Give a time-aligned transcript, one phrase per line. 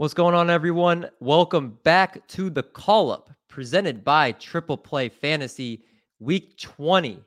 [0.00, 1.10] What's going on, everyone?
[1.20, 5.84] Welcome back to the call up presented by Triple Play Fantasy
[6.20, 7.22] Week 20.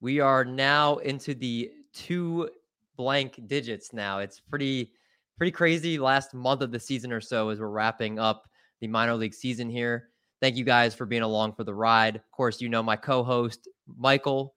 [0.00, 2.48] We are now into the two
[2.96, 4.20] blank digits now.
[4.20, 4.92] It's pretty
[5.36, 8.48] pretty crazy last month of the season or so as we're wrapping up
[8.80, 10.08] the minor league season here.
[10.40, 12.16] Thank you guys for being along for the ride.
[12.16, 14.54] Of course, you know my co-host Michael,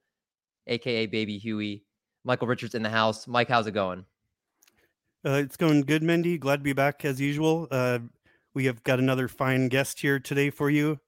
[0.68, 1.84] aka Baby Huey.
[2.24, 3.26] Michael Richards in the house.
[3.26, 4.06] Mike, how's it going?
[5.24, 6.38] Uh, it's going good, Mendy.
[6.38, 7.66] Glad to be back as usual.
[7.70, 7.98] Uh,
[8.54, 11.00] we have got another fine guest here today for you.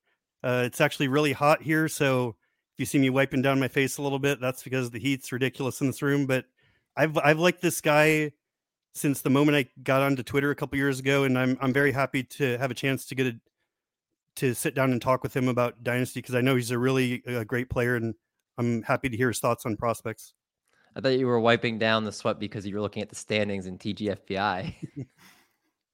[0.43, 2.37] Uh, it's actually really hot here, so
[2.75, 5.31] if you see me wiping down my face a little bit, that's because the heat's
[5.33, 6.27] ridiculous in this room.
[6.27, 6.47] But
[6.97, 8.33] I've I've liked this guy
[8.95, 11.93] since the moment I got onto Twitter a couple years ago, and I'm I'm very
[11.93, 13.41] happy to have a chance to get a
[14.37, 17.23] to sit down and talk with him about Dynasty because I know he's a really
[17.27, 18.15] a great player, and
[18.59, 20.33] I'm happy to hear his thoughts on prospects.
[20.97, 23.67] I thought you were wiping down the sweat because you were looking at the standings
[23.67, 24.75] in TGFBI.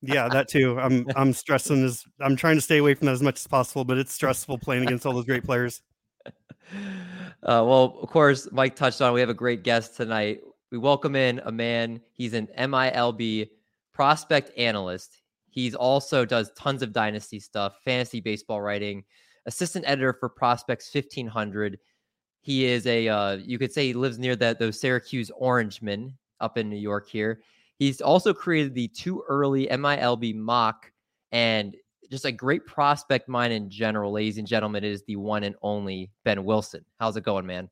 [0.02, 0.78] yeah, that too.
[0.80, 3.84] I'm I'm stressing as I'm trying to stay away from that as much as possible,
[3.84, 5.82] but it's stressful playing against all those great players.
[7.42, 9.12] Uh, well, of course, Mike touched on.
[9.12, 10.40] We have a great guest tonight.
[10.72, 12.00] We welcome in a man.
[12.12, 13.48] He's an MILB
[13.92, 15.22] prospect analyst.
[15.48, 19.04] He's also does tons of dynasty stuff, fantasy baseball writing,
[19.46, 21.78] assistant editor for Prospects 1500
[22.46, 26.56] he is a uh, you could say he lives near that those Syracuse Orangemen up
[26.56, 27.40] in New York here.
[27.80, 30.92] He's also created the too early MILB mock
[31.32, 31.74] and
[32.08, 34.84] just a great prospect mine in general, ladies and gentlemen.
[34.84, 36.84] Is the one and only Ben Wilson.
[37.00, 37.68] How's it going, man?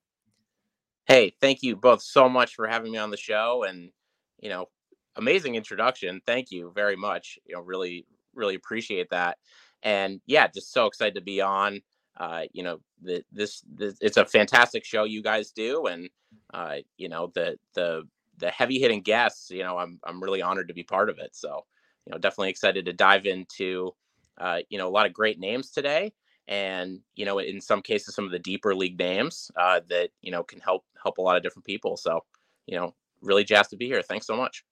[1.05, 3.93] Hey, thank you both so much for having me on the show and
[4.41, 4.67] you know,
[5.15, 6.21] amazing introduction.
[6.27, 7.39] Thank you very much.
[7.47, 9.39] You know, really, really appreciate that.
[9.85, 11.81] And yeah, just so excited to be on
[12.17, 16.09] uh, you know, the, this, this, it's a fantastic show you guys do, and
[16.53, 18.03] uh, you know the the
[18.39, 19.51] the heavy hitting guests.
[19.51, 21.35] You know, I'm I'm really honored to be part of it.
[21.35, 21.65] So,
[22.07, 23.95] you know, definitely excited to dive into,
[24.39, 26.13] uh, you know, a lot of great names today,
[26.47, 30.31] and you know, in some cases, some of the deeper league names uh, that you
[30.31, 31.97] know can help help a lot of different people.
[31.97, 32.21] So,
[32.67, 34.03] you know, really jazzed to be here.
[34.03, 34.65] Thanks so much.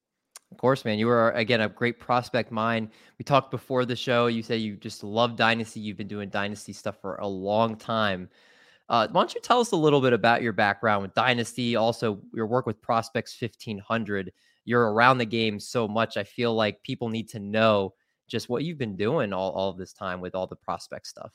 [0.53, 0.99] Of course, man.
[0.99, 2.89] You are again a great prospect mind.
[3.17, 4.27] We talked before the show.
[4.27, 5.79] You said you just love Dynasty.
[5.79, 8.29] You've been doing Dynasty stuff for a long time.
[8.87, 11.75] Uh, why don't you tell us a little bit about your background with Dynasty?
[11.75, 14.31] Also, your work with Prospects 1500.
[14.63, 16.17] You're around the game so much.
[16.17, 17.95] I feel like people need to know
[18.27, 21.31] just what you've been doing all, all this time with all the prospect stuff.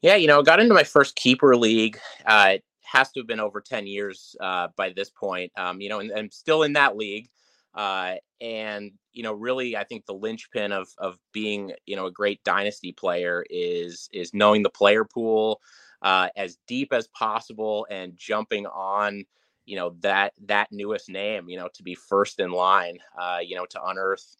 [0.00, 1.98] Yeah, you know, I got into my first keeper league.
[2.24, 5.52] Uh, it has to have been over 10 years uh, by this point.
[5.58, 7.28] Um, you know, and I'm still in that league.
[7.74, 12.12] Uh, and you know, really, I think the linchpin of of being you know a
[12.12, 15.60] great dynasty player is is knowing the player pool
[16.02, 19.24] uh, as deep as possible and jumping on
[19.64, 23.54] you know that that newest name you know to be first in line uh, you
[23.56, 24.36] know to unearth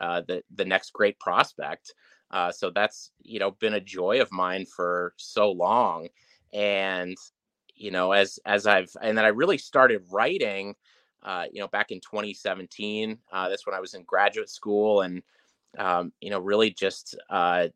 [0.00, 1.94] uh, the the next great prospect.
[2.30, 6.08] Uh, so that's you know been a joy of mine for so long,
[6.52, 7.16] and
[7.74, 10.74] you know as as I've and then I really started writing
[11.24, 13.18] uh, you know, back in 2017.
[13.32, 15.22] Uh, that's when I was in graduate school, and
[15.78, 17.68] um, you know, really just uh,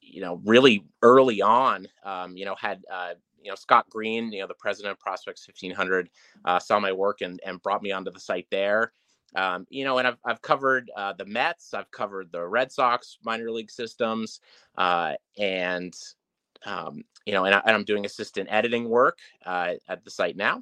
[0.00, 4.40] you know, really early on, um, you know, had uh, you know Scott Green, you
[4.40, 6.10] know, the president of Prospects 1500,
[6.44, 8.92] uh, saw my work and and brought me onto the site there.
[9.36, 13.18] Um, you know, and I've I've covered uh, the Mets, I've covered the Red Sox
[13.24, 14.40] minor league systems,
[14.76, 15.94] and
[16.66, 20.60] um, you know, and, I, am doing assistant editing work uh, at the site now.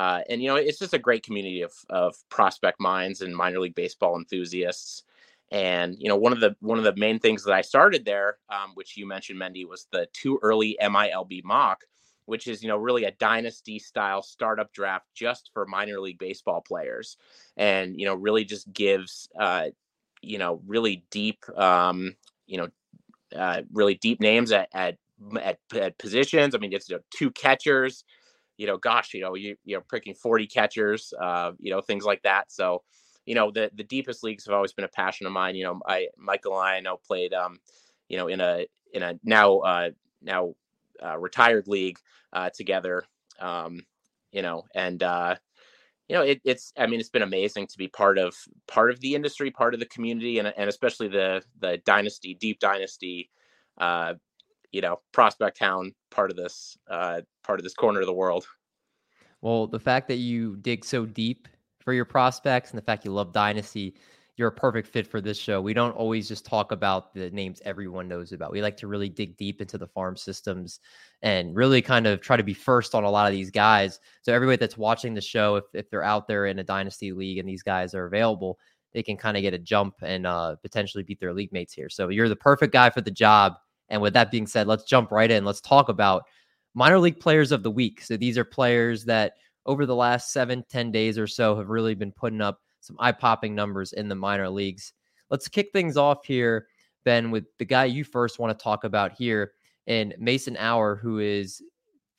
[0.00, 3.60] Uh, and you know, it's just a great community of of prospect minds and minor
[3.60, 5.02] league baseball enthusiasts.
[5.50, 8.38] And you know, one of the one of the main things that I started there,
[8.48, 11.84] um, which you mentioned, Mendy, was the too early MILB mock,
[12.24, 16.62] which is you know really a dynasty style startup draft just for minor league baseball
[16.62, 17.18] players,
[17.58, 19.66] and you know really just gives uh,
[20.22, 22.68] you know really deep um, you know
[23.36, 24.96] uh, really deep names at at,
[25.42, 26.54] at, at positions.
[26.54, 28.02] I mean, it's you know, two catchers
[28.60, 32.04] you know, gosh, you know, you you know, picking 40 catchers, uh, you know, things
[32.04, 32.52] like that.
[32.52, 32.82] So,
[33.24, 35.56] you know, the the deepest leagues have always been a passion of mine.
[35.56, 37.58] You know, I Michael and I, I know played, um,
[38.10, 39.90] you know, in a in a now uh,
[40.20, 40.54] now
[41.02, 41.98] uh, retired league
[42.34, 43.04] uh, together.
[43.40, 43.80] Um,
[44.30, 45.36] you know, and uh,
[46.08, 48.36] you know, it, it's I mean, it's been amazing to be part of
[48.68, 52.60] part of the industry, part of the community, and and especially the the dynasty, deep
[52.60, 53.30] dynasty.
[53.78, 54.14] Uh,
[54.72, 58.46] you know, prospect town part of this uh, part of this corner of the world.
[59.42, 61.48] Well, the fact that you dig so deep
[61.80, 63.94] for your prospects and the fact you love dynasty
[64.40, 65.60] you're a perfect fit for this show.
[65.60, 68.52] We don't always just talk about the names everyone knows about.
[68.52, 70.80] We like to really dig deep into the farm systems
[71.20, 74.00] and really kind of try to be first on a lot of these guys.
[74.22, 77.36] So everybody that's watching the show, if, if they're out there in a dynasty league
[77.36, 78.58] and these guys are available,
[78.94, 81.90] they can kind of get a jump and uh, potentially beat their league mates here.
[81.90, 83.56] So you're the perfect guy for the job.
[83.90, 85.44] And with that being said, let's jump right in.
[85.44, 86.24] Let's talk about
[86.74, 88.02] minor league players of the week.
[88.02, 89.34] So these are players that
[89.66, 93.12] over the last seven, ten days or so have really been putting up some eye
[93.12, 94.92] popping numbers in the minor leagues.
[95.28, 96.66] Let's kick things off here,
[97.04, 99.52] Ben, with the guy you first want to talk about here,
[99.86, 101.62] and Mason Auer, who is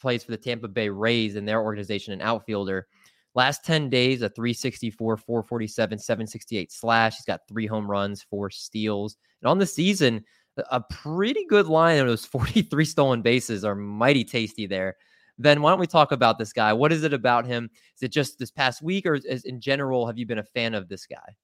[0.01, 2.87] plays for the Tampa Bay Rays in their organization, an outfielder.
[3.33, 7.15] Last 10 days, a 364, 447, 768 slash.
[7.15, 9.15] He's got three home runs, four steals.
[9.41, 10.25] And on the season,
[10.57, 14.95] a pretty good line of those 43 stolen bases are mighty tasty there.
[15.37, 16.71] Ben, why don't we talk about this guy?
[16.73, 17.69] What is it about him?
[17.95, 20.75] Is it just this past week, or is, in general, have you been a fan
[20.75, 21.35] of this guy?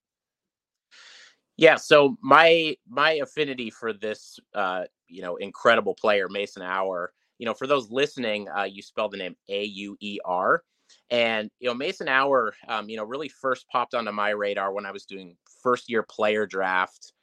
[1.55, 7.11] Yeah, so my my affinity for this, uh, you know, incredible player Mason Auer.
[7.39, 10.63] You know, for those listening, uh, you spell the name A U E R,
[11.09, 14.85] and you know Mason Auer, um, you know, really first popped onto my radar when
[14.85, 17.13] I was doing first year player draft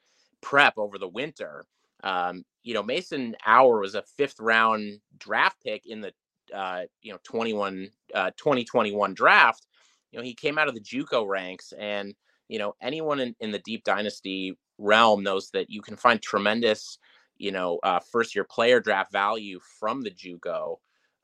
[0.40, 1.64] prep over the winter.
[2.04, 6.12] Um, you know, Mason Auer was a fifth round draft pick in the
[6.54, 9.66] uh, you know 21 uh, 2021 draft,
[10.12, 12.14] you know he came out of the JUCO ranks, and
[12.48, 16.98] you know anyone in, in the deep dynasty realm knows that you can find tremendous
[17.38, 20.76] you know uh, first year player draft value from the JUCO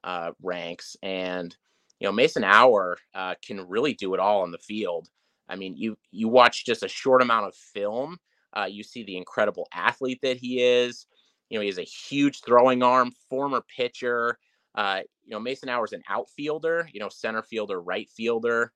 [0.04, 1.54] uh, ranks, and
[2.00, 5.08] you know Mason Auer uh, can really do it all on the field.
[5.48, 8.18] I mean, you you watch just a short amount of film,
[8.56, 11.06] uh, you see the incredible athlete that he is.
[11.48, 14.38] You know, he has a huge throwing arm, former pitcher.
[14.74, 18.72] Uh, you know, Mason Auer's an outfielder, you know, center fielder, right fielder.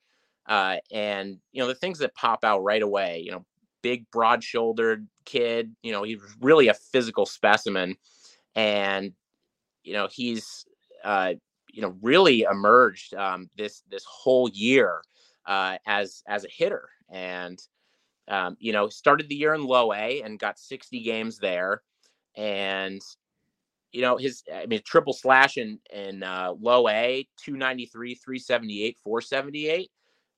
[0.46, 3.44] Uh, and, you know, the things that pop out right away, you know,
[3.82, 7.96] big, broad shouldered kid, you know, he's really a physical specimen.
[8.54, 9.12] And,
[9.82, 10.66] you know, he's,
[11.04, 11.34] uh,
[11.72, 15.02] you know, really emerged um, this this whole year
[15.46, 17.60] uh, as as a hitter, and
[18.28, 21.82] um, you know, started the year in low A and got 60 games there,
[22.36, 23.00] and
[23.92, 29.90] you know, his, I mean, triple slash in, in uh, low A, 293, 378, 478.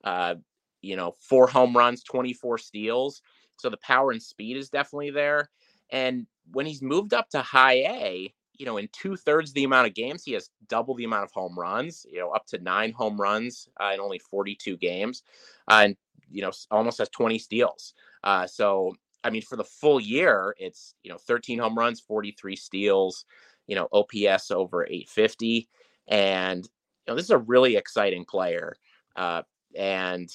[0.05, 0.35] Uh,
[0.83, 3.23] you know, four home runs, 24 steals.
[3.57, 5.49] So the power and speed is definitely there.
[5.91, 9.89] And when he's moved up to high A, you know, in two thirds the amount
[9.89, 12.93] of games, he has double the amount of home runs, you know, up to nine
[12.93, 15.23] home runs uh, in only 42 games.
[15.69, 15.97] Uh, and,
[16.31, 17.95] you know, almost has 20 steals.
[18.25, 18.95] Uh, so
[19.25, 23.25] I mean, for the full year, it's you know 13 home runs, 43 steals,
[23.67, 25.69] you know OPS over 850,
[26.09, 26.71] and you
[27.09, 28.77] know this is a really exciting player,
[29.17, 29.43] uh,
[29.77, 30.31] and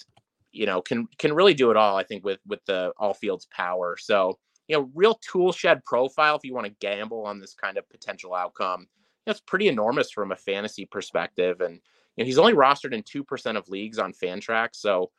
[0.52, 1.96] you know can can really do it all.
[1.96, 3.96] I think with with the all fields power.
[3.98, 4.38] So
[4.68, 7.90] you know, real tool shed profile if you want to gamble on this kind of
[7.90, 8.88] potential outcome.
[9.28, 11.76] It's pretty enormous from a fantasy perspective, and
[12.16, 14.76] you know he's only rostered in two percent of leagues on Fantrax.
[14.76, 15.12] So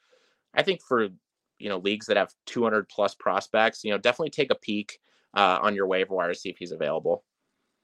[0.55, 1.09] I think for
[1.59, 4.99] you know leagues that have 200 plus prospects, you know, definitely take a peek
[5.35, 7.25] uh, on your waiver wire to see if he's available.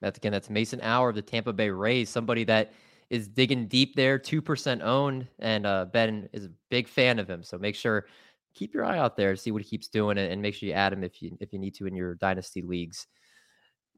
[0.01, 2.73] That's again, that's Mason Auer of the Tampa Bay Rays, somebody that
[3.11, 7.29] is digging deep there, two percent owned, and uh, Ben is a big fan of
[7.29, 7.43] him.
[7.43, 8.07] So make sure
[8.55, 10.75] keep your eye out there, see what he keeps doing, and, and make sure you
[10.75, 13.07] add him if you if you need to in your dynasty leagues.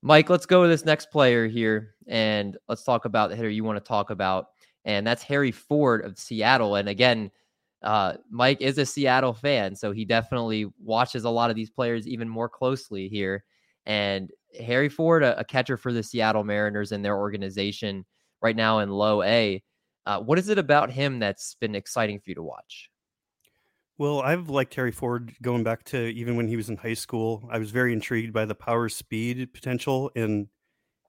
[0.03, 3.65] Mike, let's go to this next player here, and let's talk about the hitter you
[3.65, 4.47] want to talk about,
[4.85, 6.77] and that's Harry Ford of Seattle.
[6.77, 7.31] And again,
[7.83, 12.07] uh, Mike is a Seattle fan, so he definitely watches a lot of these players
[12.07, 13.45] even more closely here.
[13.87, 18.05] And Harry Ford, a, a catcher for the Seattle Mariners and their organization
[18.43, 19.63] right now in low A.
[20.07, 22.91] Uh, what is it about him that's been exciting for you to watch?
[23.99, 27.47] Well, I've liked Harry Ford going back to even when he was in high school.
[27.53, 30.11] I was very intrigued by the power speed potential.
[30.17, 30.49] And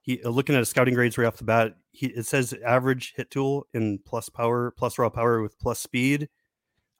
[0.02, 3.14] he uh, looking at his scouting grades right off the bat, he, it says average
[3.16, 6.28] hit tool in plus power, plus raw power with plus speed.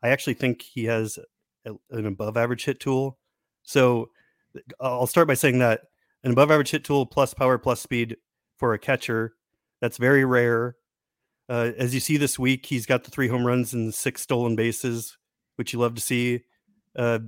[0.02, 1.18] I actually think he has
[1.64, 3.18] a, an above average hit tool.
[3.62, 4.10] So
[4.80, 5.82] I'll start by saying that
[6.24, 8.16] an above average hit tool plus power plus speed
[8.58, 9.34] for a catcher.
[9.80, 10.76] That's very rare.
[11.48, 14.56] Uh, as you see this week, he's got the three home runs and six stolen
[14.56, 15.16] bases,
[15.56, 16.42] which you love to see.
[16.96, 17.20] Uh,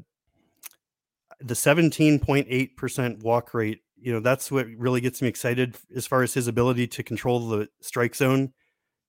[1.41, 6.35] the 17.8% walk rate you know that's what really gets me excited as far as
[6.35, 8.53] his ability to control the strike zone.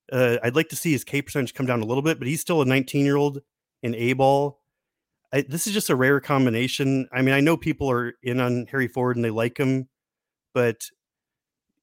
[0.10, 2.40] Uh, I'd like to see his K percentage come down a little bit, but he's
[2.40, 3.42] still a 19 year old
[3.84, 4.62] in A ball.
[5.32, 7.08] this is just a rare combination.
[7.12, 9.88] I mean, I know people are in on Harry Ford and they like him,
[10.54, 10.86] but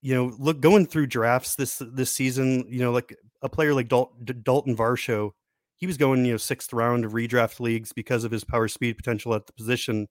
[0.01, 3.89] you know, look going through drafts this this season, you know, like a player like
[3.89, 5.31] Dal- Dalton Varsho,
[5.77, 8.97] he was going you know sixth round of redraft leagues because of his power speed
[8.97, 10.09] potential at the position.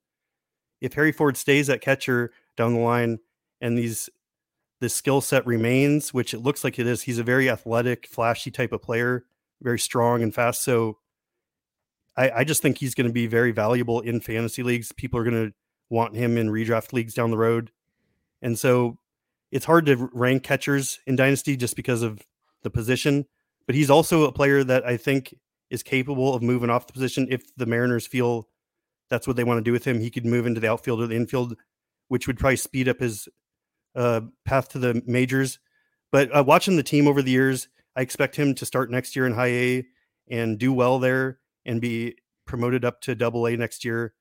[0.80, 3.20] If Harry Ford stays at catcher down the line,
[3.60, 4.10] and these
[4.82, 7.04] this skill set remains, which it looks like it is.
[7.04, 9.26] He's a very athletic, flashy type of player,
[9.62, 10.64] very strong and fast.
[10.64, 10.98] So
[12.22, 14.92] I, I just think he's going to be very valuable in fantasy leagues.
[14.92, 15.54] People are going to
[15.90, 17.72] want him in redraft leagues down the road.
[18.44, 19.00] And so
[19.52, 22.22] it's hard to rank catchers in Dynasty just because of
[22.62, 23.26] the position.
[23.66, 25.34] But he's also a player that I think
[25.72, 28.48] is capable of moving off the position if the Mariners feel
[29.10, 30.00] that's what they want to do with him.
[30.00, 31.58] He could move into the outfield or the infield,
[32.08, 33.28] which would probably speed up his
[33.96, 35.58] uh, path to the majors.
[36.12, 39.26] But uh, watching the team over the years, I expect him to start next year
[39.26, 39.86] in high A
[40.30, 42.16] and do well there and be
[42.46, 44.14] promoted up to double A next year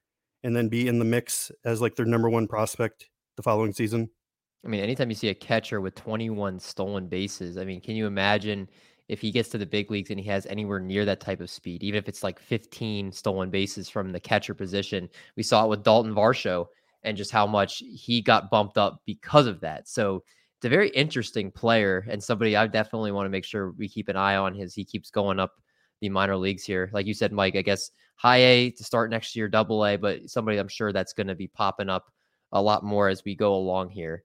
[0.42, 4.08] and then be in the mix as like their number one prospect the following season.
[4.64, 8.06] I mean, anytime you see a catcher with 21 stolen bases, I mean, can you
[8.06, 8.68] imagine
[9.08, 11.50] if he gets to the big leagues and he has anywhere near that type of
[11.50, 15.08] speed, even if it's like 15 stolen bases from the catcher position?
[15.36, 16.66] We saw it with Dalton Varsho
[17.02, 19.88] and just how much he got bumped up because of that.
[19.88, 20.22] So
[20.58, 24.08] it's a very interesting player and somebody I definitely want to make sure we keep
[24.08, 25.54] an eye on his he keeps going up
[26.00, 26.90] the minor leagues here.
[26.92, 30.28] Like you said, Mike, I guess high A to start next year, double A, but
[30.28, 32.12] somebody I'm sure that's going to be popping up
[32.52, 34.24] a lot more as we go along here.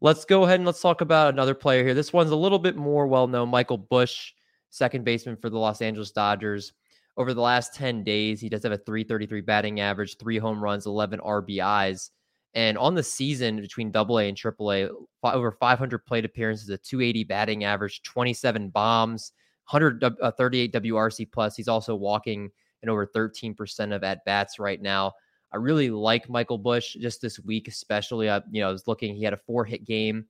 [0.00, 1.94] Let's go ahead and let's talk about another player here.
[1.94, 4.32] This one's a little bit more well known Michael Busch,
[4.70, 6.72] second baseman for the Los Angeles Dodgers
[7.16, 10.86] over the last 10 days, he does have a 333 batting average, three home runs,
[10.86, 12.10] 11 RBIs.
[12.54, 14.88] And on the season between double A and triple A,
[15.22, 19.32] over 500 plate appearances, a 280 batting average, 27 bombs,
[19.70, 21.56] 138 uh, WRC plus.
[21.56, 22.50] He's also walking
[22.82, 25.12] in over 13% of at bats right now.
[25.52, 28.28] I really like Michael Busch just this week, especially.
[28.28, 30.26] I, you know, I was looking, he had a four hit game,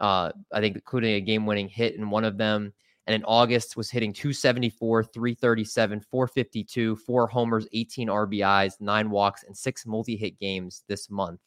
[0.00, 2.72] uh, I think, including a game winning hit in one of them
[3.06, 9.56] and in August was hitting 274, 337, 452, four homers, 18 RBIs, nine walks, and
[9.56, 11.40] six multi-hit games this month.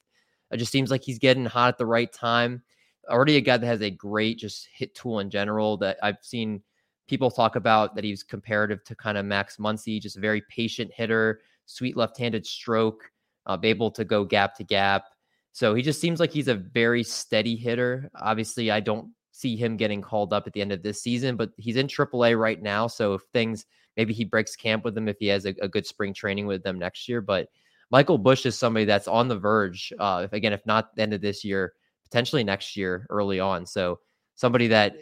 [0.52, 2.62] It just seems like he's getting hot at the right time.
[3.10, 6.62] Already a guy that has a great just hit tool in general that I've seen
[7.08, 10.92] people talk about that he's comparative to kind of Max Muncy, just a very patient
[10.94, 13.10] hitter, sweet left-handed stroke,
[13.46, 15.06] uh, able to go gap to gap.
[15.54, 18.12] So he just seems like he's a very steady hitter.
[18.16, 21.52] Obviously, I don't see him getting called up at the end of this season, but
[21.58, 22.88] he's in AAA right now.
[22.88, 25.86] So if things maybe he breaks camp with them if he has a, a good
[25.86, 27.22] spring training with them next year.
[27.22, 27.50] But
[27.90, 29.92] Michael Busch is somebody that's on the verge.
[30.00, 31.74] Uh, if again, if not the end of this year,
[32.04, 33.66] potentially next year early on.
[33.66, 34.00] So
[34.36, 34.96] somebody that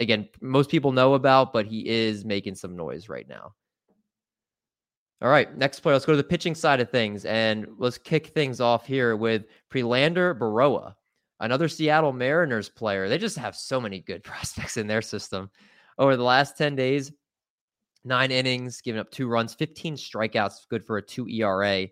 [0.00, 3.54] again most people know about, but he is making some noise right now.
[5.20, 5.94] All right, next player.
[5.94, 9.46] Let's go to the pitching side of things, and let's kick things off here with
[9.68, 10.94] Prelander Berroa,
[11.40, 13.08] another Seattle Mariners player.
[13.08, 15.50] They just have so many good prospects in their system.
[15.98, 17.10] Over the last 10 days,
[18.04, 21.88] nine innings, giving up two runs, 15 strikeouts, good for a two ERA.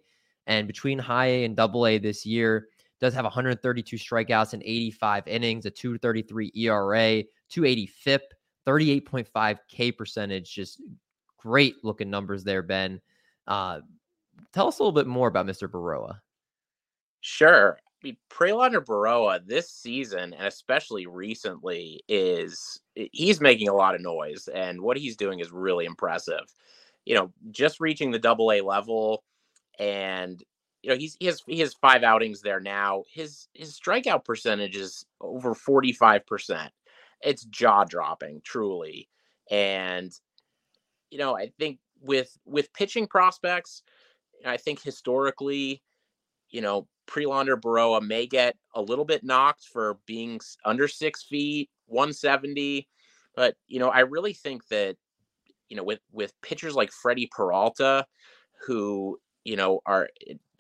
[0.47, 2.69] And between high A and double A this year,
[3.01, 8.23] does have 132 strikeouts and 85 innings, a 233 ERA, 280 FIP,
[8.67, 10.53] 38.5 K percentage.
[10.53, 10.83] Just
[11.39, 13.01] great looking numbers there, Ben.
[13.47, 13.81] Uh,
[14.53, 15.69] tell us a little bit more about Mr.
[15.69, 16.21] Berroa.
[17.21, 23.95] Sure I mean, Prelander Berroa this season, and especially recently, is he's making a lot
[23.95, 26.45] of noise, and what he's doing is really impressive.
[27.07, 29.25] You know, just reaching the double A level,
[29.79, 30.43] and
[30.83, 33.05] you know he's he has he has five outings there now.
[33.11, 36.73] His his strikeout percentage is over forty five percent.
[37.23, 39.09] It's jaw dropping, truly,
[39.51, 40.13] and
[41.11, 43.83] you know I think with with pitching prospects,
[44.45, 45.83] I think historically,
[46.51, 51.71] you know Prelander Berroa may get a little bit knocked for being under six feet,
[51.87, 52.89] 170.
[53.35, 54.97] But, you know, I really think that,
[55.69, 58.07] you know, with, with pitchers like Freddie Peralta,
[58.67, 60.09] who, you know, are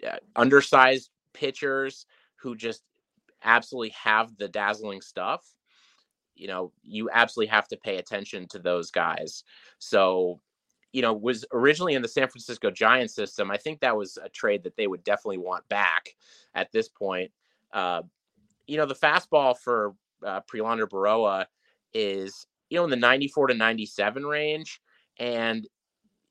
[0.06, 2.82] uh, undersized pitchers who just
[3.42, 5.44] absolutely have the dazzling stuff,
[6.36, 9.44] you know, you absolutely have to pay attention to those guys.
[9.78, 10.40] So,
[10.92, 13.50] you know, was originally in the San Francisco Giants system.
[13.50, 16.14] I think that was a trade that they would definitely want back
[16.54, 17.30] at this point.
[17.72, 18.02] Uh,
[18.66, 21.46] you know, the fastball for uh, Prelander Berroa
[21.94, 24.80] is, you know, in the 94 to 97 range.
[25.18, 25.66] And,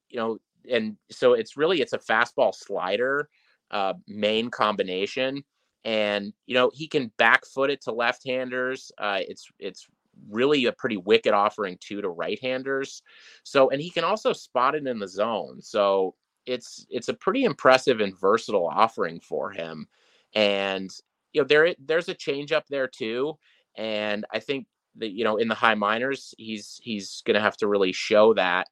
[0.10, 0.38] you know,
[0.70, 3.30] and so it's really, it's a fastball slider
[3.72, 5.44] uh, main combination.
[5.86, 8.92] and you know he can back foot it to left-handers.
[8.98, 9.88] Uh, it's it's
[10.30, 13.02] really a pretty wicked offering too to right-handers.
[13.44, 15.62] So and he can also spot it in the zone.
[15.62, 19.88] So it's it's a pretty impressive and versatile offering for him.
[20.34, 20.92] And
[21.34, 23.38] you know there there's a change up there too.
[23.78, 24.68] And I think
[24.98, 28.34] that you know in the high minors he's he's going to have to really show
[28.34, 28.68] that.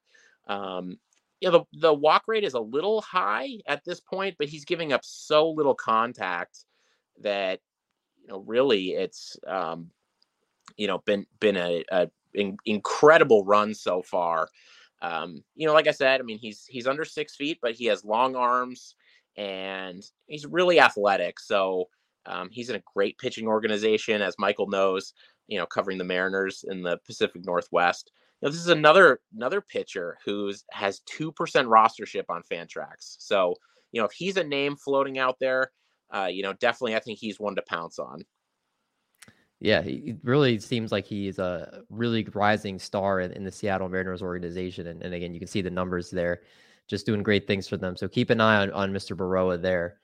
[0.46, 0.98] Um,
[1.40, 4.64] you know the, the walk rate is a little high at this point, but he's
[4.64, 6.64] giving up so little contact
[7.20, 7.60] that
[8.22, 9.90] you know really it's um,
[10.76, 14.48] you know been been a, a in, incredible run so far.
[15.02, 17.86] Um, you know, like I said, I mean he's he's under six feet, but he
[17.86, 18.94] has long arms
[19.36, 21.40] and he's really athletic.
[21.40, 21.88] So
[22.26, 25.12] um, he's in a great pitching organization, as Michael knows.
[25.46, 28.10] You know, covering the Mariners in the Pacific Northwest.
[28.40, 33.16] You know, this is another another pitcher who's has two percent rostership on Fantrax.
[33.18, 33.56] So
[33.92, 35.70] you know, if he's a name floating out there,
[36.14, 38.24] uh, you know, definitely I think he's one to pounce on.
[39.64, 44.20] Yeah, he really seems like he's a really rising star in, in the Seattle Mariners
[44.20, 44.88] organization.
[44.88, 46.42] And, and, again, you can see the numbers there,
[46.86, 47.96] just doing great things for them.
[47.96, 49.16] So keep an eye on, on Mr.
[49.16, 50.00] Berroa there.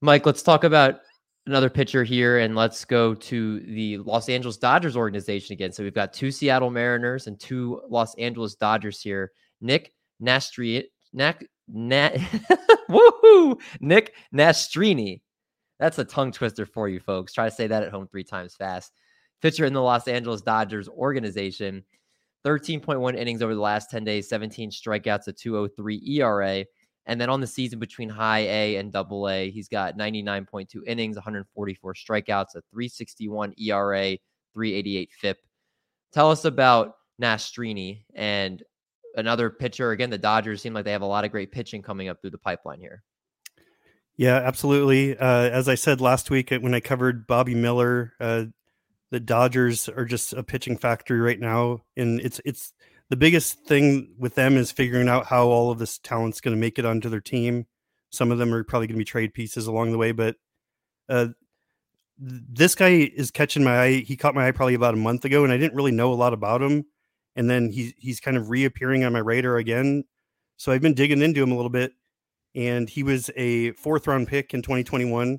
[0.00, 1.02] Mike, let's talk about
[1.46, 5.70] another pitcher here and let's go to the Los Angeles Dodgers organization again.
[5.70, 9.30] So we've got two Seattle Mariners and two Los Angeles Dodgers here.
[9.60, 12.16] Nick Nastri, Nac, Nat,
[12.90, 15.20] woohoo, Nick Nastrini.
[15.78, 17.32] That's a tongue twister for you folks.
[17.32, 18.92] Try to say that at home three times fast.
[19.40, 21.84] Pitcher in the Los Angeles Dodgers organization,
[22.44, 26.64] 13.1 innings over the last 10 days, 17 strikeouts, a 203 ERA.
[27.06, 31.16] And then on the season between high A and double A, he's got 99.2 innings,
[31.16, 34.18] 144 strikeouts, a 361 ERA,
[34.54, 35.38] 388 FIP.
[36.12, 38.62] Tell us about Nastrini and
[39.16, 39.92] another pitcher.
[39.92, 42.30] Again, the Dodgers seem like they have a lot of great pitching coming up through
[42.30, 43.02] the pipeline here.
[44.18, 45.16] Yeah, absolutely.
[45.16, 48.46] Uh, as I said last week when I covered Bobby Miller, uh,
[49.12, 52.72] the Dodgers are just a pitching factory right now, and it's it's
[53.10, 56.60] the biggest thing with them is figuring out how all of this talent's going to
[56.60, 57.66] make it onto their team.
[58.10, 60.36] Some of them are probably going to be trade pieces along the way, but
[61.08, 61.28] uh,
[62.18, 63.92] this guy is catching my eye.
[64.00, 66.16] He caught my eye probably about a month ago, and I didn't really know a
[66.16, 66.86] lot about him
[67.36, 70.04] and then he's he's kind of reappearing on my radar again.
[70.56, 71.92] So I've been digging into him a little bit,
[72.58, 75.38] and he was a fourth round pick in 2021.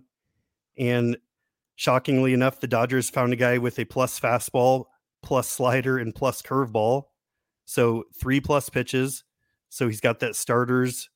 [0.78, 1.18] And
[1.76, 4.86] shockingly enough, the Dodgers found a guy with a plus fastball,
[5.22, 7.04] plus slider, and plus curveball.
[7.66, 9.26] So three plus pitches.
[9.68, 11.10] So he's got that starters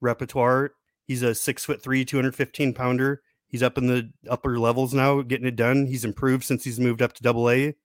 [0.00, 0.72] repertoire.
[1.04, 3.22] He's a six foot three, 215 pounder.
[3.46, 5.86] He's up in the upper levels now, getting it done.
[5.86, 7.76] He's improved since he's moved up to double A.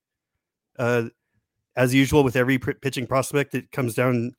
[0.80, 1.10] Uh,
[1.76, 4.34] as usual with every pitching prospect, it comes down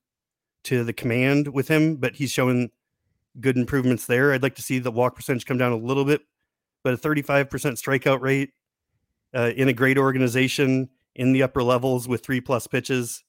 [0.65, 2.73] to the command with him, but he's showing
[3.41, 4.33] good improvements there.
[4.33, 6.23] I'd like to see the walk percentage come down a little bit,
[6.85, 8.51] but a 35% strikeout rate
[9.35, 13.25] uh, in a great organization in the upper levels with three plus pitches.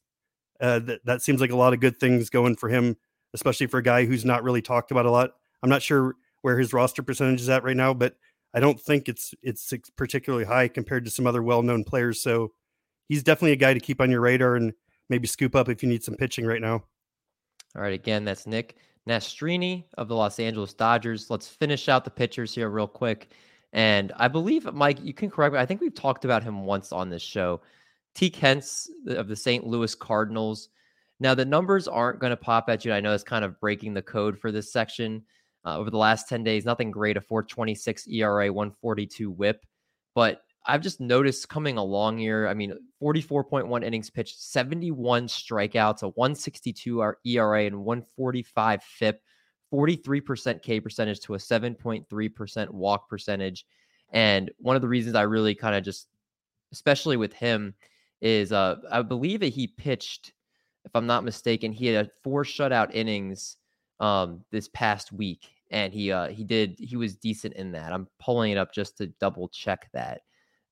[0.59, 2.95] Uh, that, that seems like a lot of good things going for him,
[3.33, 5.31] especially for a guy who's not really talked about a lot.
[5.61, 8.15] I'm not sure where his roster percentage is at right now, but
[8.53, 12.21] I don't think it's it's particularly high compared to some other well-known players.
[12.21, 12.51] So
[13.09, 14.73] he's definitely a guy to keep on your radar and
[15.09, 16.83] maybe scoop up if you need some pitching right now.
[17.75, 18.75] All right, again, that's Nick
[19.07, 21.29] Nastrini of the Los Angeles Dodgers.
[21.29, 23.31] Let's finish out the pitchers here real quick.
[23.73, 25.59] And I believe, Mike, you can correct me.
[25.59, 27.61] I think we've talked about him once on this show.
[28.15, 29.65] Tink Hence of the St.
[29.65, 30.69] Louis Cardinals.
[31.19, 32.93] Now, the numbers aren't going to pop at you.
[32.93, 35.23] I know it's kind of breaking the code for this section.
[35.65, 37.17] Uh, over the last 10 days, nothing great.
[37.17, 39.65] A 426 ERA, 142 whip.
[40.13, 42.47] But I've just noticed coming along here.
[42.47, 49.21] I mean, 44.1 innings pitched, 71 strikeouts, a 162 ERA, and 145 FIP,
[49.73, 53.65] 43% K percentage to a 7.3% walk percentage.
[54.11, 56.07] And one of the reasons I really kind of just,
[56.71, 57.73] especially with him,
[58.21, 60.31] is uh, I believe that he pitched,
[60.85, 63.57] if I'm not mistaken, he had four shutout innings
[63.99, 67.91] um, this past week, and he uh, he did he was decent in that.
[67.91, 70.21] I'm pulling it up just to double check that.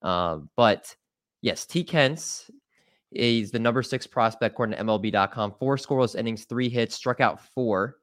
[0.02, 0.96] Um, but
[1.42, 2.50] yes, Tink Hence
[3.12, 5.56] is the number six prospect according to MLB.com.
[5.60, 7.98] Four scoreless innings, three hits, struck out four,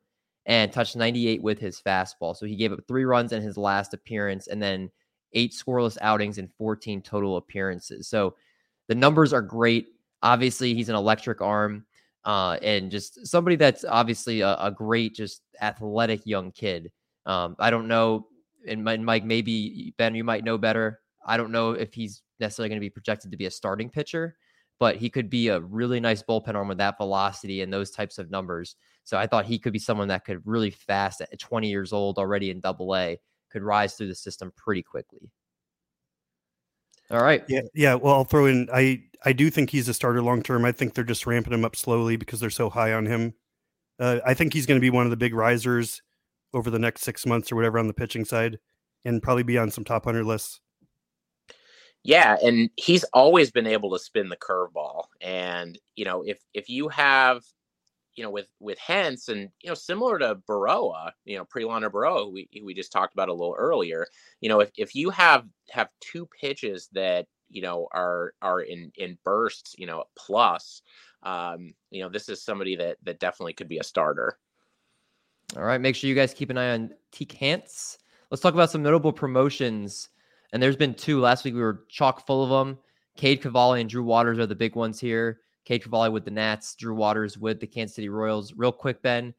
[0.47, 2.37] and touched 98 with his fastball.
[2.37, 4.91] So he gave up three runs in his last appearance, and then
[5.33, 8.09] eight scoreless outings and 14 total appearances.
[8.09, 8.35] So
[8.89, 9.89] the numbers are great.
[10.23, 11.85] Obviously, he's an electric arm.
[12.25, 16.91] Uh, and just somebody that's obviously a, a great, just athletic young kid.
[17.25, 18.27] Um, I don't know,
[18.67, 21.01] and Mike, maybe Ben, you might know better.
[21.27, 24.37] I don't know if he's necessarily going to be projected to be a starting pitcher,
[24.79, 28.19] but he could be a really nice bullpen arm with that velocity and those types
[28.19, 28.77] of numbers.
[29.05, 32.19] So I thought he could be someone that could really fast at 20 years old
[32.19, 33.19] already in double A
[33.51, 35.31] could rise through the system pretty quickly.
[37.11, 37.43] All right.
[37.49, 37.95] Yeah, yeah.
[37.95, 38.69] Well, I'll throw in.
[38.73, 40.65] I I do think he's a starter long term.
[40.65, 43.35] I think they're just ramping him up slowly because they're so high on him.
[43.99, 46.03] Uh, I think he's going to be one of the big risers
[46.53, 48.59] over the next six months or whatever on the pitching side,
[49.05, 50.61] and probably be on some top hundred lists.
[52.05, 55.05] Yeah, and he's always been able to spin the curveball.
[55.21, 57.43] And you know, if if you have,
[58.15, 62.33] you know, with with Hence and you know, similar to Berroa, you know, Prelon Berroa,
[62.33, 64.07] we we just talked about a little earlier.
[64.41, 68.93] You know, if if you have have two pitches that you know are are in
[68.97, 70.83] in bursts, you know, plus,
[71.25, 74.39] um, you know, this is somebody that that definitely could be a starter.
[75.57, 77.99] All right, make sure you guys keep an eye on Tink Hence.
[78.31, 80.11] Let's talk about some notable promotions
[80.53, 81.21] and there's been two.
[81.21, 82.79] Last week we were chock full of them.
[83.17, 85.41] Cade Cavalli and Drew Waters are the big ones here.
[85.65, 88.55] Cade Cavalli with the Nats, Drew Waters with the Kansas City Royals.
[88.55, 89.35] Real quick, Ben, can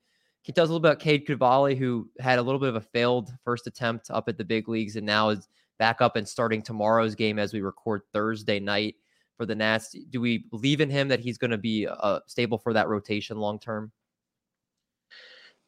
[0.45, 2.81] you tell us a little about Cade Cavalli, who had a little bit of a
[2.81, 5.47] failed first attempt up at the big leagues and now is
[5.79, 8.95] back up and starting tomorrow's game as we record Thursday night
[9.37, 9.95] for the Nats.
[10.09, 13.37] Do we believe in him that he's going to be uh, stable for that rotation
[13.37, 13.91] long term?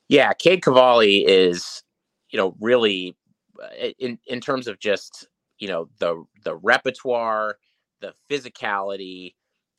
[0.10, 1.84] Yeah, Cade Cavalli is,
[2.30, 3.16] you know, really
[3.62, 5.28] uh, in in terms of just
[5.62, 7.58] you know the the repertoire,
[8.02, 9.36] the physicality.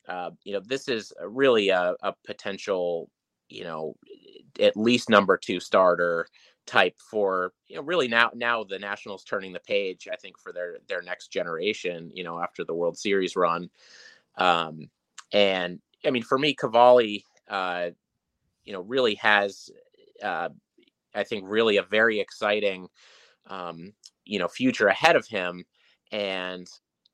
[0.07, 3.09] Uh, you know, this is really a, a potential,
[3.49, 3.95] you know,
[4.59, 6.25] at least number two starter
[6.65, 10.07] type for you know really now now the Nationals turning the page.
[10.11, 12.09] I think for their their next generation.
[12.13, 13.69] You know, after the World Series run,
[14.37, 14.89] um,
[15.33, 17.89] and I mean for me, Cavalli, uh,
[18.63, 19.69] you know, really has.
[20.21, 20.49] Uh,
[21.13, 22.87] I think really a very exciting
[23.47, 23.93] um,
[24.25, 25.65] you know future ahead of him
[26.13, 26.69] and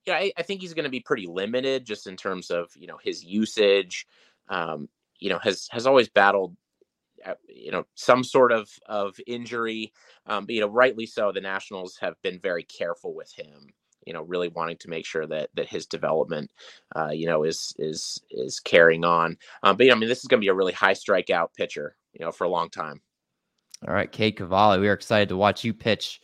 [0.06, 2.86] yeah I, I think he's going to be pretty limited just in terms of you
[2.86, 4.06] know his usage
[4.50, 4.88] um,
[5.20, 6.56] you know has has always battled
[7.26, 9.92] uh, you know some sort of of injury
[10.28, 13.68] um, but you know rightly so the nationals have been very careful with him
[14.06, 16.52] you know really wanting to make sure that that his development
[16.96, 20.20] uh, you know is is is carrying on um, but you know, i mean this
[20.20, 23.02] is going to be a really high strikeout pitcher you know for a long time.
[23.88, 26.22] All right Cade Cavalli we are excited to watch you pitch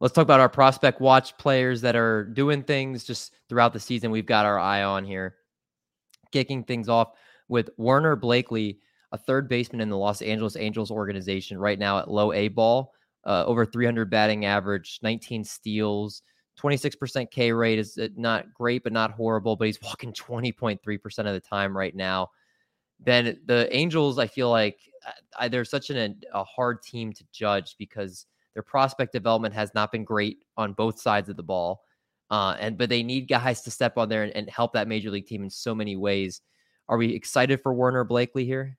[0.00, 4.10] let's talk about our prospect watch players that are doing things just throughout the season.
[4.10, 5.36] We've got our eye on here.
[6.32, 7.12] Kicking things off
[7.48, 8.78] with Werner Blakely,
[9.12, 12.92] a third baseman in the Los Angeles Angels organization, right now at low A ball,
[13.24, 16.22] uh, over 300 batting average, 19 steals,
[16.60, 19.56] 26% K rate is uh, not great, but not horrible.
[19.56, 22.28] But he's walking 20.3% of the time right now.
[23.00, 27.24] Then the Angels, I feel like uh, I, they're such an, a hard team to
[27.32, 31.82] judge because their prospect development has not been great on both sides of the ball.
[32.30, 35.10] Uh, and but they need guys to step on there and, and help that major
[35.10, 36.42] league team in so many ways.
[36.88, 38.76] Are we excited for Werner Blakely here?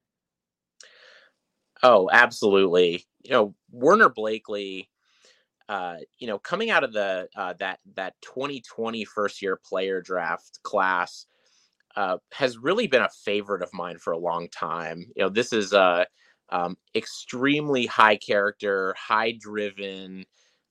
[1.82, 3.05] Oh, absolutely.
[3.23, 4.89] You know, Werner Blakely,
[5.67, 10.60] uh, you know, coming out of the uh, that that 2020 first year player draft
[10.63, 11.25] class,
[11.95, 15.05] uh, has really been a favorite of mine for a long time.
[15.15, 16.05] You know, this is uh
[16.51, 20.25] um, extremely high character, high driven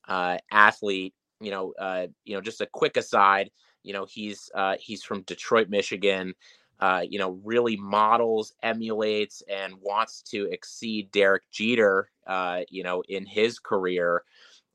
[0.07, 1.15] uh, athlete.
[1.41, 3.51] You know, uh, you know, just a quick aside.
[3.85, 6.35] You know, he's uh, he's from Detroit, Michigan.
[6.81, 12.11] Uh, you know, really models, emulates, and wants to exceed Derek Jeter.
[12.27, 14.23] Uh, you know, in his career.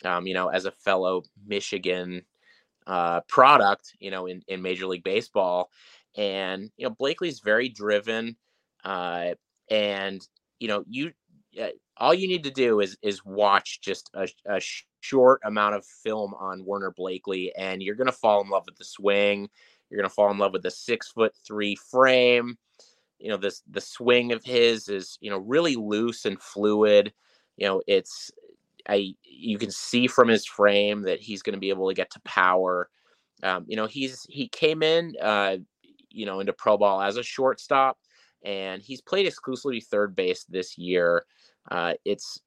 [0.05, 2.23] Um, you know, as a fellow Michigan
[2.87, 3.93] uh, product.
[3.99, 5.69] You know, in in Major League Baseball,
[6.15, 8.37] and you know, Blakely's very driven.
[9.69, 10.27] And
[10.63, 11.11] you know, you
[11.61, 14.61] uh, all you need to do is is watch just a, a
[15.01, 18.85] short amount of film on Werner Blakely, and you're gonna fall in love with the
[18.85, 19.49] swing.
[19.89, 22.57] You're gonna fall in love with the six foot three frame.
[23.19, 27.11] You know, this the swing of his is you know really loose and fluid.
[27.57, 28.31] You know, it's
[28.87, 32.21] I you can see from his frame that he's to be able to get to
[32.21, 32.89] power.
[33.43, 35.57] Um, you know, he's he came in, uh,
[36.09, 37.97] you know, into pro ball as a shortstop
[38.43, 41.25] and he's played exclusively third base this year.
[41.69, 42.41] Uh, it's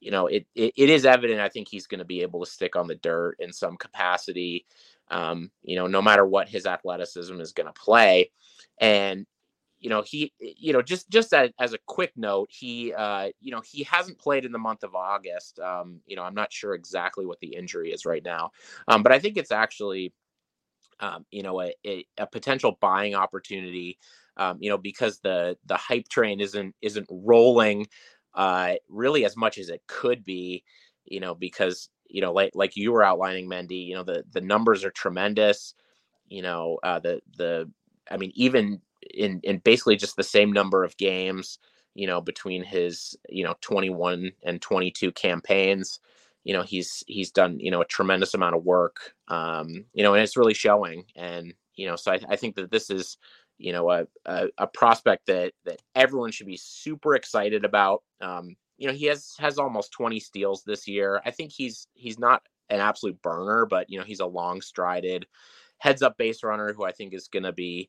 [0.00, 1.40] you know it, it, it is evident.
[1.40, 4.66] I think he's going to be able to stick on the dirt in some capacity.
[5.10, 8.30] Um, you know, no matter what his athleticism is going to play,
[8.78, 9.26] and
[9.82, 13.50] you know he you know just just as, as a quick note he uh you
[13.50, 16.74] know he hasn't played in the month of august um you know i'm not sure
[16.74, 18.50] exactly what the injury is right now
[18.88, 20.12] um but i think it's actually
[21.00, 23.98] um you know a, a, a potential buying opportunity
[24.36, 27.86] um, you know, because the the hype train isn't isn't rolling
[28.34, 30.64] uh, really as much as it could be,
[31.04, 34.40] you know, because you know, like like you were outlining, Mendy, you know, the the
[34.40, 35.74] numbers are tremendous.
[36.28, 37.70] You know, uh, the the
[38.10, 38.80] I mean, even
[39.14, 41.58] in in basically just the same number of games,
[41.94, 46.00] you know, between his you know 21 and 22 campaigns,
[46.44, 50.14] you know he's he's done you know a tremendous amount of work um, you know
[50.14, 53.16] and it's really showing and you know so I, I think that this is
[53.62, 58.56] you know a, a, a prospect that that everyone should be super excited about um,
[58.78, 62.42] you know he has has almost 20 steals this year i think he's he's not
[62.70, 65.26] an absolute burner but you know he's a long strided
[65.78, 67.88] heads up base runner who i think is going to be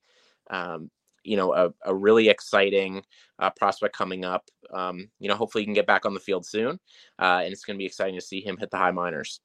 [0.50, 0.90] um,
[1.24, 3.02] you know a, a really exciting
[3.40, 4.50] uh, prospect coming up.
[4.74, 6.80] Um, you know, hopefully he can get back on the field soon,
[7.20, 9.40] uh, and it's going to be exciting to see him hit the high minors.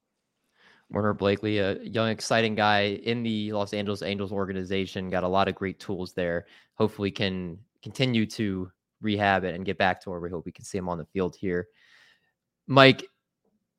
[0.90, 5.48] Werner Blakely, a young, exciting guy in the Los Angeles Angels organization, got a lot
[5.48, 6.46] of great tools there.
[6.74, 8.70] Hopefully, can continue to
[9.00, 11.04] rehab it and get back to where we hope we can see him on the
[11.06, 11.68] field here.
[12.66, 13.06] Mike,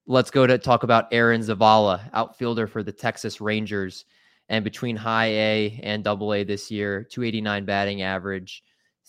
[0.05, 4.05] let's go to talk about Aaron Zavala, outfielder for the Texas Rangers
[4.49, 8.63] and between high A and double A this year, 289 batting average,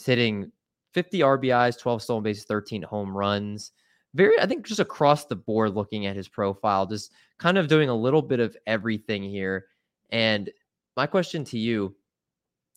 [0.04, 0.52] hitting
[0.92, 3.72] 50 RBIs, 12 stolen bases, 13 home runs.
[4.14, 7.88] Very, I think, just across the board, looking at his profile, just kind of doing
[7.88, 9.66] a little bit of everything here.
[10.10, 10.50] And
[10.96, 11.94] my question to you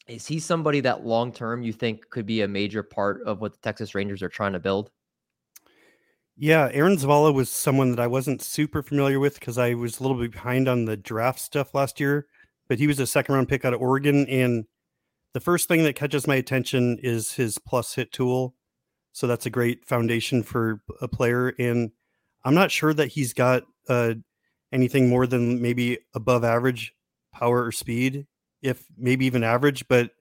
[0.08, 3.54] is he somebody that long term you think could be a major part of what
[3.54, 4.92] the Texas Rangers are trying to build?
[6.36, 10.04] Yeah, Aaron Zavala was someone that I wasn't super familiar with because I was a
[10.04, 12.28] little bit behind on the draft stuff last year
[12.68, 14.28] but he was a second round pick out of Oregon.
[14.28, 14.66] And
[15.34, 18.56] the first thing that catches my attention is his plus hit tool.
[19.14, 21.50] So that's a great foundation for a player.
[21.60, 21.92] And
[22.44, 24.16] I'm not sure that he's got uh,
[24.72, 26.94] anything more than maybe above average
[27.32, 28.28] power or speed,
[28.62, 29.88] if maybe even average.
[29.88, 30.12] But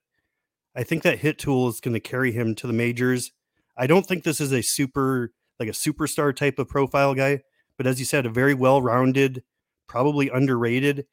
[0.77, 3.33] I think that hit tool is going to carry him to the majors.
[3.77, 7.41] I don't think this is a super, like a superstar type of profile guy,
[7.77, 9.43] but as you said, a very well rounded,
[9.89, 11.07] probably underrated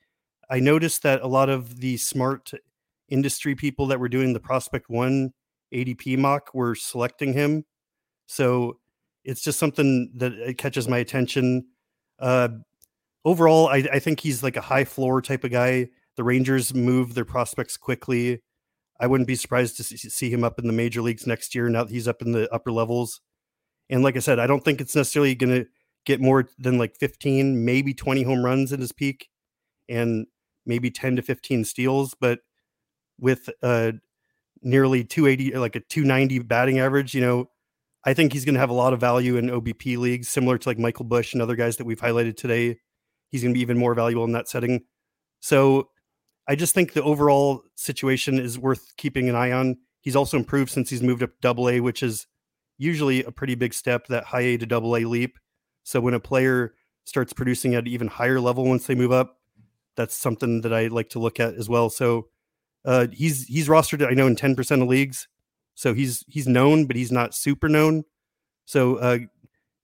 [0.50, 2.52] I noticed that a lot of the smart
[3.08, 5.34] industry people that were doing the Prospect One
[5.74, 7.66] ADP mock were selecting him.
[8.28, 8.80] So
[9.24, 11.68] it's just something that it catches my attention.
[12.20, 12.50] Uh,
[13.26, 15.90] overall, I, I think he's like a high floor type of guy.
[16.16, 18.42] The Rangers move their prospects quickly.
[19.00, 21.86] I wouldn't be surprised to see him up in the major leagues next year now
[21.86, 23.22] that he's up in the upper levels.
[23.90, 25.70] And like I said, I don't think it's necessarily going to
[26.06, 29.30] get more than like 15, maybe 20 home runs in his peak.
[29.88, 30.28] And
[30.70, 32.40] maybe 10 to 15 steals, but
[33.20, 33.92] with uh,
[34.62, 37.50] nearly 280, like a 290 batting average, you know,
[38.06, 40.70] I think he's going to have a lot of value in OBP leagues, similar to
[40.70, 42.78] like Michael Busch and other guys that we've highlighted today.
[43.30, 44.86] He's going to be even more valuable in that setting.
[45.42, 45.90] So
[46.48, 49.78] I just think the overall situation is worth keeping an eye on.
[50.02, 52.26] He's also improved since he's moved up double A, which is
[52.78, 55.38] usually a pretty big step, that high A to double A leap.
[55.84, 59.38] So when a player starts producing at an even higher level once they move up,
[59.96, 61.90] that's something that I like to look at as well.
[61.90, 62.30] So
[62.86, 65.28] uh, he's he's rostered I know in ten percent of leagues,
[65.76, 68.04] so he's he's known, but he's not super known.
[68.66, 69.20] So uh,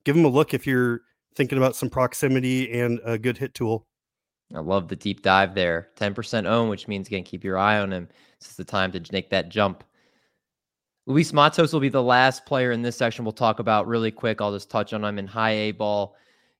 [0.04, 1.02] give him a look if you're
[1.36, 3.88] thinking about some proximity and a good hit tool.
[4.54, 5.90] I love the deep dive there.
[5.96, 8.08] Ten percent own, which means again keep your eye on him.
[8.40, 9.84] This is the time to make that jump.
[11.08, 14.42] Luis Matos will be the last player in this section we'll talk about really quick.
[14.42, 16.16] I'll just touch on him in high A ball.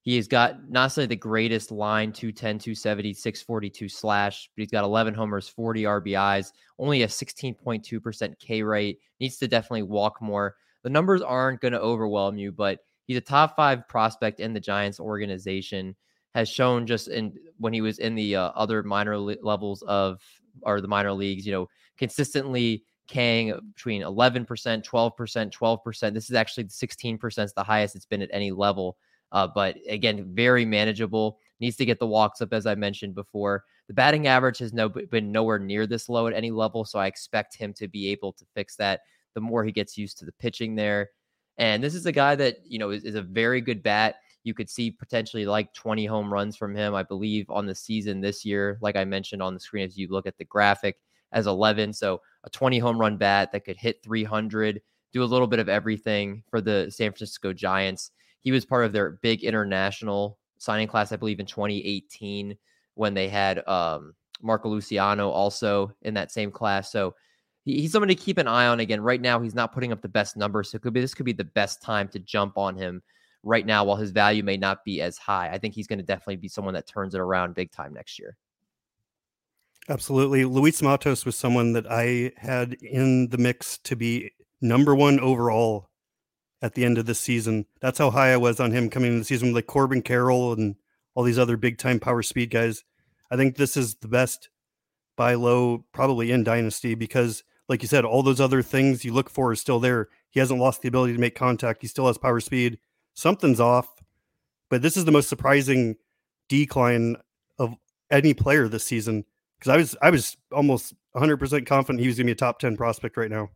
[0.06, 5.16] He's got not necessarily the greatest line 210, 270, 642 slash, but he's got 11
[5.16, 9.00] homers, 40 RBIs, only a 16.2% K rate.
[9.20, 10.58] Needs to definitely walk more.
[10.84, 14.60] The numbers aren't going to overwhelm you, but he's a top five prospect in the
[14.60, 15.96] Giants organization.
[16.36, 20.22] Has shown just in when he was in the uh, other minor le- levels of
[20.62, 26.14] or the minor leagues, you know, consistently Kang between 11%, 12%, 12%.
[26.14, 28.98] This is actually 16% the highest it's been at any level.
[29.36, 31.40] Uh, but again, very manageable.
[31.60, 33.66] Needs to get the walks up, as I mentioned before.
[33.90, 37.08] The batting average has no been nowhere near this low at any level, so I
[37.08, 39.02] expect him to be able to fix that.
[39.34, 41.10] The more he gets used to the pitching there,
[41.58, 44.16] and this is a guy that you know is, is a very good bat.
[44.46, 48.22] You could see potentially like 20 home runs from him, I believe, on the season
[48.22, 48.78] this year.
[48.82, 50.98] Like I mentioned on the screen, as you look at the graphic,
[51.34, 51.92] as 11.
[51.92, 55.68] So a 20 home run bat that could hit 300, do a little bit of
[55.68, 58.12] everything for the San Francisco Giants.
[58.46, 62.56] He was part of their big international signing class, I believe, in 2018
[62.94, 66.92] when they had um, Marco Luciano also in that same class.
[66.92, 67.16] So
[67.64, 68.80] he, he's somebody to keep an eye on.
[68.80, 71.26] Again, right now he's not putting up the best numbers, so could be this could
[71.26, 73.02] be the best time to jump on him
[73.42, 75.50] right now while his value may not be as high.
[75.50, 78.20] I think he's going to definitely be someone that turns it around big time next
[78.20, 78.38] year.
[79.90, 80.46] Absolutely.
[80.46, 84.32] Luis Matos was someone that I had in the mix to be
[84.62, 85.90] number one overall
[86.62, 87.66] at the end of the season.
[87.82, 90.54] That's how high I was on him coming into the season with like Corbin Carroll
[90.54, 90.76] and
[91.14, 92.84] all these other big time power speed guys.
[93.32, 94.50] I think this is the best
[95.18, 99.30] buy low probably in Dynasty because, like you said, all those other things you look
[99.30, 100.10] for are still there.
[100.30, 101.82] He hasn't lost the ability to make contact.
[101.82, 102.80] He still has power speed.
[103.14, 103.90] Something's off.
[104.70, 105.96] but this is the most surprising
[106.50, 107.16] decline
[107.58, 107.76] of
[108.12, 109.26] any player this season
[109.58, 112.36] because I was I was almost 100 percent confident he was going to be a
[112.36, 113.50] top 10 prospect right now.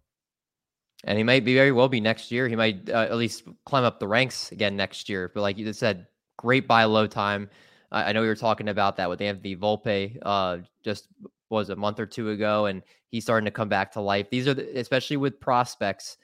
[1.05, 2.47] And he might be very well be next year.
[2.47, 5.31] He might uh, at least climb up the ranks again next year.
[5.33, 6.07] But like you said,
[6.37, 7.49] great buy low time.
[7.91, 11.07] I know we were talking about that with Anthony Volpe uh, just
[11.49, 14.29] was a month or two ago, and he's starting to come back to life.
[14.29, 16.17] These are the, especially with prospects.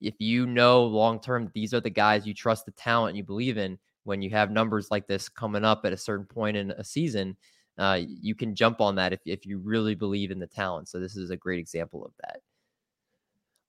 [0.00, 3.58] If you know long term, these are the guys you trust the talent you believe
[3.58, 3.78] in.
[4.04, 7.36] When you have numbers like this coming up at a certain point in a season,
[7.76, 10.88] uh, you can jump on that if, if you really believe in the talent.
[10.88, 12.40] So this is a great example of that.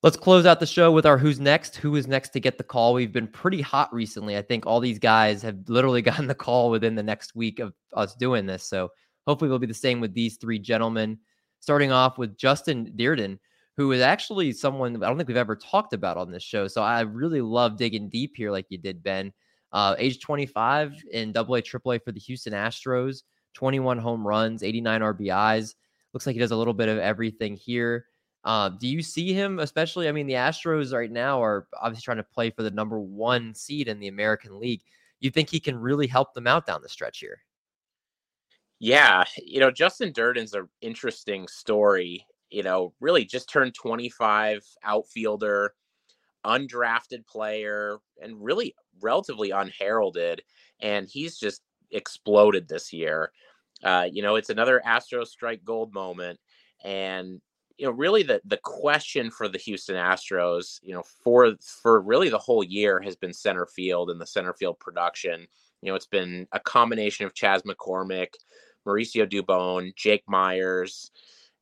[0.04, 1.76] Let's close out the show with our who's next.
[1.76, 2.96] Who is next to get the call?
[2.96, 4.36] We've been pretty hot recently.
[4.36, 7.76] I think all these guys have literally gotten the call within the next week of
[7.94, 8.68] us doing this.
[8.68, 8.90] So
[9.28, 11.20] hopefully we'll be the same with these three gentlemen.
[11.60, 13.38] Starting off with Justin Dirden,
[13.78, 16.68] who is actually someone I don't think we've ever talked about on this show.
[16.68, 19.32] So I really love digging deep here, like you did, Ben.
[19.72, 23.22] Uh, age 25 in Double A, Triple A for the Houston Astros,
[23.54, 25.76] 21 home runs, 89 RBIs.
[26.14, 28.08] Looks like he does a little bit of everything here.
[28.44, 30.08] Uh, do you see him, especially?
[30.08, 33.54] I mean, the Astros right now are obviously trying to play for the number one
[33.54, 34.82] seed in the American League.
[35.20, 37.40] You think he can really help them out down the stretch here?
[38.80, 42.26] Yeah, you know, Justin Dirden's an interesting story.
[42.50, 45.76] You know, really just turned 25, outfielder,
[46.44, 50.42] undrafted player, and really relatively unheralded.
[50.80, 53.32] And he's just exploded this year.
[53.84, 56.40] Uh, you know, it's another Astro strike gold moment.
[56.84, 57.40] And
[57.78, 62.30] you know, really the the question for the Houston Astros, you know, for for really
[62.30, 65.48] the whole year has been center field and the center field production.
[65.82, 68.34] You know, it's been a combination of Chas McCormick,
[68.86, 71.12] Mauricio Dubon, Jake Meyers,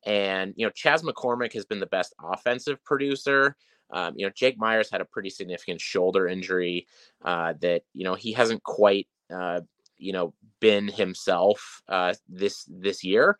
[0.04, 3.56] and you know, Chas McCormick has been the best offensive producer.
[3.90, 6.86] Um, you know, Jake Meyers had a pretty significant shoulder injury
[7.24, 9.60] uh, that you know he hasn't quite uh,
[9.98, 13.36] you know been himself uh, this this year.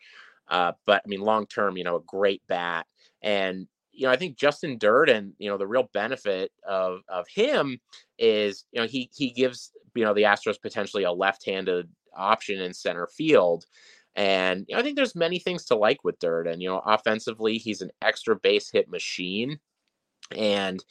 [0.50, 2.86] Uh, but I mean, long term, you know, a great bat.
[3.22, 7.78] And, you know, I think Justin Dirden, you know, the real benefit of of him
[8.18, 12.74] is, you know, he he gives, you know, the Astros potentially a left-handed option in
[12.74, 13.64] center field.
[14.16, 16.60] And you know, I think there's many things to like with Dirden.
[16.60, 19.60] You know, offensively, he's an extra base hit machine.
[20.36, 20.84] And,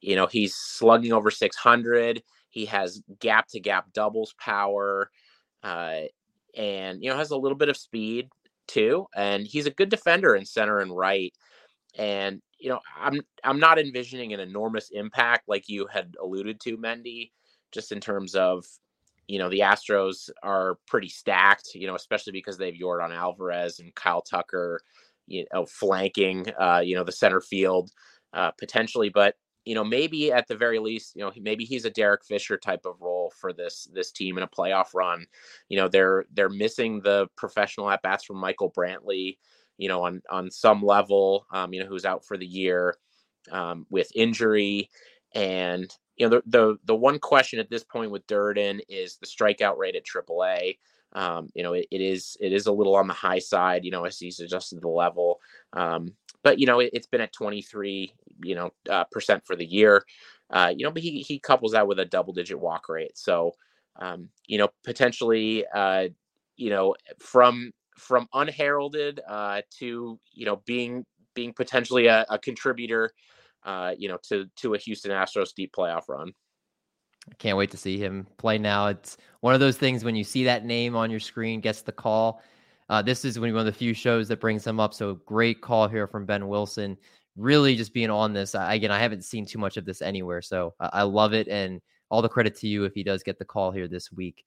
[0.00, 2.22] you know, he's slugging over 600.
[2.50, 5.10] He has gap to gap doubles power.
[5.62, 6.02] Uh,
[6.56, 8.28] and you know has a little bit of speed
[8.72, 11.34] too, and he's a good defender in center and right.
[11.98, 16.78] And you know, I'm I'm not envisioning an enormous impact like you had alluded to,
[16.78, 17.30] Mendy,
[17.72, 18.64] just in terms of
[19.28, 23.94] you know the Astros are pretty stacked, you know, especially because they've Yordan Alvarez and
[23.94, 24.80] Kyle Tucker,
[25.26, 27.90] you know, flanking, uh, you know, the center field
[28.32, 29.08] uh, potentially.
[29.10, 32.56] But you know, maybe at the very least, you know, maybe he's a Derek Fisher
[32.56, 35.26] type of role for this this team in a playoff run.
[35.68, 39.38] You know, they're they're missing the professional at bats from Michael Brantley.
[39.78, 42.96] You know, on on some level, um, you know, who's out for the year
[43.50, 44.90] um, with injury,
[45.34, 49.26] and you know, the the the one question at this point with Dirden is the
[49.26, 50.78] strikeout rate at AAA.
[51.14, 53.84] Um, you know, it, it is it is a little on the high side.
[53.84, 55.40] You know, as he's adjusted the level.
[55.72, 59.64] Um, but you know it, has been at 23 you know uh, percent for the
[59.64, 60.04] year
[60.50, 63.52] uh, you know but he, he couples that with a double digit walk rate so
[63.96, 66.08] um, you know potentially uh,
[66.56, 73.10] you know from from unheralded uh, to you know being being potentially a, a contributor
[73.64, 76.32] uh, you know to to a Houston Astros deep playoff run
[77.30, 78.88] I can't wait to see him play now.
[78.88, 81.92] It's one of those things when you see that name on your screen, gets the
[81.92, 82.42] call.
[82.88, 84.92] Uh, this is one of the few shows that brings him up.
[84.92, 86.98] So great call here from Ben Wilson.
[87.36, 88.54] Really just being on this.
[88.54, 90.42] I, again, I haven't seen too much of this anywhere.
[90.42, 91.48] So I, I love it.
[91.48, 94.44] And all the credit to you if he does get the call here this week.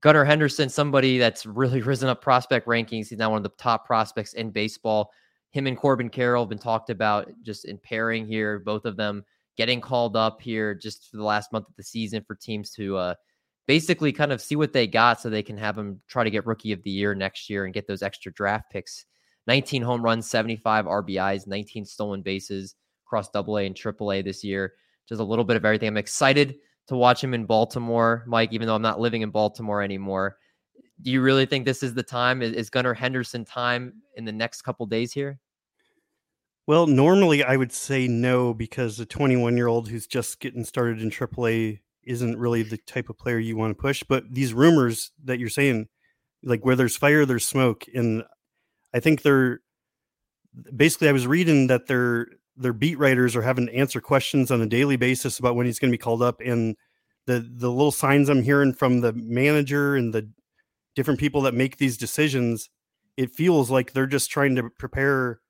[0.00, 3.08] Gunnar Henderson, somebody that's really risen up prospect rankings.
[3.08, 5.10] He's now one of the top prospects in baseball.
[5.50, 9.24] Him and Corbin Carroll have been talked about just in pairing here, both of them
[9.56, 12.96] getting called up here just for the last month of the season for teams to
[12.96, 13.14] uh,
[13.66, 16.46] basically kind of see what they got so they can have him try to get
[16.46, 19.04] rookie of the year next year and get those extra draft picks.
[19.48, 22.76] 19 home runs, 75 RBIs, 19 stolen bases
[23.06, 24.74] across double A and triple A this year.
[25.08, 25.88] Just a little bit of everything.
[25.88, 26.56] I'm excited
[26.88, 30.36] to watch him in Baltimore, Mike, even though I'm not living in Baltimore anymore.
[31.00, 32.42] Do you really think this is the time?
[32.42, 35.40] Is, Gunnar Henderson time in the next couple days here?
[36.66, 41.00] Well, normally I would say no because a 21 year old who's just getting started
[41.00, 44.02] in AAA isn't really the type of player you want to push.
[44.06, 45.88] But these rumors that you're saying,
[46.42, 48.24] like where there's fire, there's smoke, and
[48.94, 49.60] I think they're
[50.74, 51.08] basically.
[51.08, 54.66] I was reading that their their beat writers are having to answer questions on a
[54.66, 56.76] daily basis about when he's going to be called up, and
[57.26, 60.30] the the little signs I'm hearing from the manager and the
[60.96, 62.70] different people that make these decisions,
[63.16, 65.40] it feels like they're just trying to prepare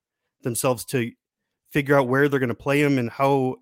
[0.43, 1.11] themselves to
[1.71, 3.57] figure out where they're going to play him and how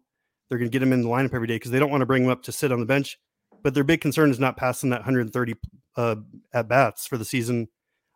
[0.48, 2.06] they're going to get him in the lineup every day because they don't want to
[2.06, 3.18] bring him up to sit on the bench.
[3.62, 5.54] But their big concern is not passing that 130
[5.96, 6.16] uh,
[6.52, 7.68] at bats for the season.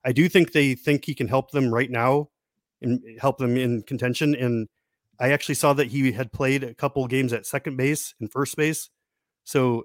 [0.04, 2.28] I do think they think he can help them right now
[2.80, 4.34] and help them in contention.
[4.34, 4.68] And
[5.18, 8.56] I actually saw that he had played a couple games at second base and first
[8.56, 8.88] base.
[9.44, 9.84] So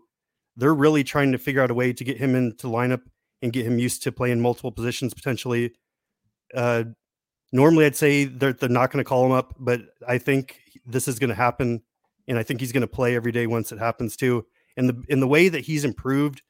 [0.55, 3.01] they're really trying to figure out a way to get him into lineup
[3.41, 5.73] and get him used to playing multiple positions potentially.
[6.53, 6.85] Uh,
[7.51, 11.07] normally, I'd say they're, they're not going to call him up, but I think this
[11.07, 11.81] is going to happen,
[12.27, 14.45] and I think he's going to play every day once it happens too.
[14.77, 16.41] And the in the way that he's improved,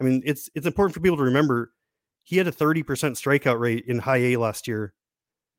[0.00, 1.72] I mean, it's it's important for people to remember
[2.24, 4.94] he had a 30% strikeout rate in high A last year.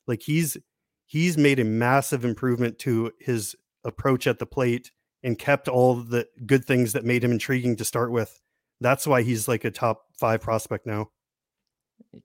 [0.08, 0.58] Like he's
[1.06, 4.92] he's made a massive improvement to his approach at the plate
[5.24, 8.42] and kept all the good things that made him intriguing to start with.
[8.82, 11.10] That's why he's like a top five prospect now.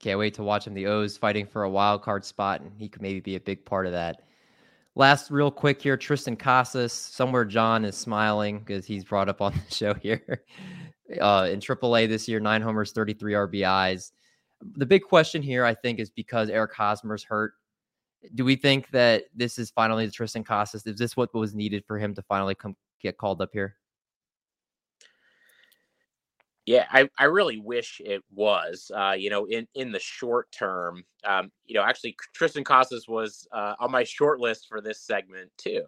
[0.00, 0.74] Can't wait to watch him.
[0.74, 3.64] The O's fighting for a wild card spot, and he could maybe be a big
[3.64, 4.22] part of that.
[4.96, 6.92] Last, real quick here, Triston Casas.
[6.92, 10.44] Somewhere John is smiling because he's brought up on the show here.
[11.20, 14.12] Uh, in AAA this year, nine homers, 33 RBIs.
[14.76, 17.54] The big question here, I think, is because Eric Hosmer's hurt.
[18.34, 20.86] Do we think that this is finally the Triston Casas?
[20.86, 23.76] Is this what was needed for him to finally come get called up here?
[26.66, 28.92] Yeah, I, I really wish it was.
[28.94, 33.48] Uh, you know, in, in the short term, um, you know, actually Triston Casas was
[33.50, 35.82] uh, on my short list for this segment too.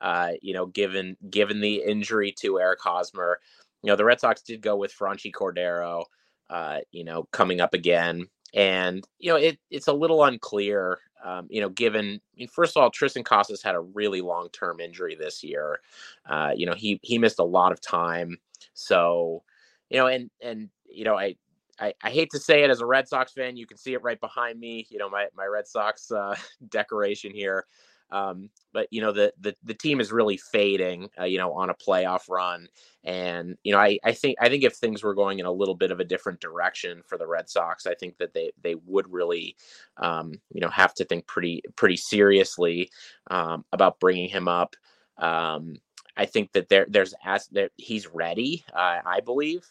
[0.00, 3.40] Uh, you know, given given the injury to Eric Hosmer,
[3.82, 6.04] you know, the Red Sox did go with Franchy Cordero.
[6.50, 10.98] Uh, you know, coming up again, and you know, it it's a little unclear.
[11.24, 14.48] Um, you know, given I mean, first of all, Triston Casas had a really long
[14.50, 15.80] term injury this year.
[16.26, 18.38] Uh, you know, he he missed a lot of time,
[18.74, 19.42] so
[19.88, 21.36] you know, and and you know, I,
[21.78, 24.02] I I, hate to say it as a Red Sox fan, you can see it
[24.02, 24.86] right behind me.
[24.90, 26.34] You know, my my Red Sox uh,
[26.68, 27.66] decoration here.
[28.12, 31.08] Um, but you know the, the the team is really fading.
[31.18, 32.68] Uh, you know, on a playoff run,
[33.02, 35.74] and you know I, I think I think if things were going in a little
[35.74, 39.10] bit of a different direction for the Red Sox, I think that they they would
[39.10, 39.56] really
[39.96, 42.90] um, you know have to think pretty pretty seriously
[43.30, 44.76] um, about bringing him up.
[45.18, 45.76] Um,
[46.16, 48.64] I think that there there's as he's ready.
[48.72, 49.64] Uh, I believe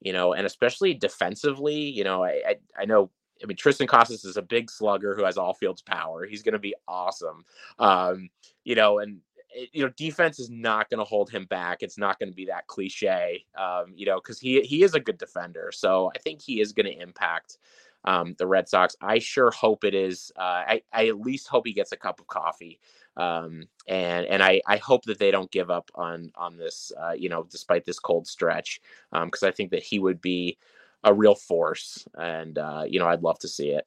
[0.00, 3.10] you know, and especially defensively, you know, I, I, I know
[3.44, 6.24] I mean, Triston Casas is a big slugger who has all fields power.
[6.24, 7.44] He's going to be awesome.
[7.78, 8.30] Um,
[8.64, 9.20] you know, and
[9.56, 11.82] eh, you know, defense is not going to hold him back.
[11.82, 15.00] It's not going to be that cliche, um, you know, because he he is a
[15.00, 15.70] good defender.
[15.72, 17.58] So I think he is going to impact
[18.06, 18.96] um, the Red Sox.
[19.00, 20.32] I sure hope it is.
[20.36, 22.80] Uh, I I at least hope he gets a cup of coffee
[23.16, 27.12] um, and and I, I hope that they don't give up on on this, uh,
[27.12, 28.80] you know, despite this cold stretch,
[29.12, 30.58] because um, I think that he would be
[31.04, 33.86] a real force, and uh, you know, I'd love to see it.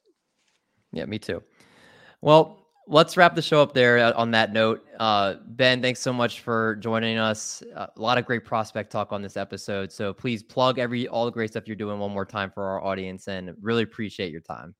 [0.93, 1.43] Yeah, me too.
[2.21, 4.85] Well, let's wrap the show up there uh, on that note.
[4.99, 7.61] Uh, ben, thanks so much for joining us.
[7.75, 9.91] Uh, a lot of great prospect talk on this episode.
[9.91, 12.83] So please plug every all the great stuff you're doing one more time for our
[12.83, 14.73] audience, and really appreciate your time.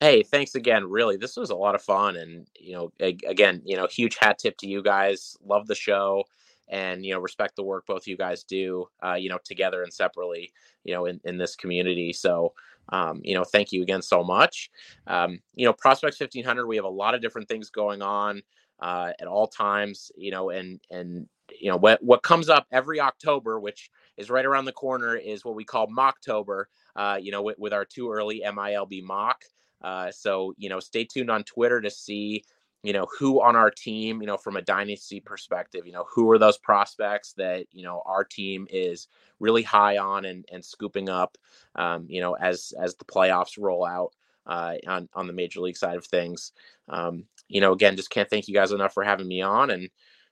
[0.00, 0.88] Hey, thanks again.
[0.88, 4.38] Really, this was a lot of fun, and you know, again, you know, huge hat
[4.38, 5.36] tip to you guys.
[5.44, 6.24] Love the show,
[6.70, 8.86] and you know, respect the work both you guys do.
[9.04, 10.52] Uh, you know, together and separately.
[10.84, 12.12] You know, in in this community.
[12.12, 12.54] So,
[12.88, 14.70] um, you know, thank you again so much.
[15.06, 16.66] Um, you know, Prospects fifteen hundred.
[16.66, 18.42] We have a lot of different things going on
[18.80, 20.10] uh, at all times.
[20.16, 21.28] You know, and and
[21.60, 25.44] you know what what comes up every October, which is right around the corner, is
[25.44, 26.64] what we call Mocktober.
[26.96, 29.44] Uh, you know, with, with our too early MILB mock.
[29.82, 32.44] Uh, so, you know, stay tuned on Twitter to see,
[32.82, 36.30] you know, who on our team, you know, from a dynasty perspective, you know, who
[36.30, 39.08] are those prospects that, you know, our team is
[39.38, 41.36] really high on and, and scooping up,
[41.74, 44.12] um, you know, as, as the playoffs roll out
[44.46, 46.52] uh, on, on the major league side of things.
[46.88, 49.90] Um, you know, again, just can't thank you guys enough for having me on and,